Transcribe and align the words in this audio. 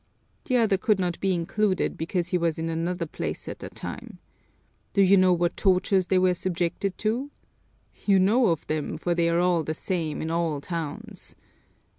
The 0.45 0.57
other 0.57 0.77
could 0.79 0.97
not 0.99 1.19
be 1.19 1.31
included 1.31 1.95
because 1.95 2.29
he 2.29 2.37
was 2.39 2.57
in 2.57 2.69
another 2.69 3.05
place 3.05 3.47
at 3.47 3.59
the 3.59 3.69
time. 3.69 4.17
Do 4.93 5.03
you 5.03 5.15
know 5.15 5.31
what 5.31 5.55
tortures 5.55 6.07
they 6.07 6.17
were 6.17 6.33
subjected 6.33 6.97
to? 6.97 7.29
You 8.07 8.17
know 8.17 8.47
of 8.47 8.65
them, 8.65 8.97
for 8.97 9.13
they 9.13 9.29
are 9.29 9.63
the 9.63 9.75
same 9.75 10.19
in 10.23 10.31
all 10.31 10.59
the 10.59 10.65
towns! 10.65 11.35